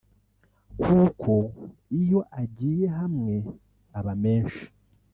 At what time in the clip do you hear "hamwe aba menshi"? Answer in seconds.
2.97-4.63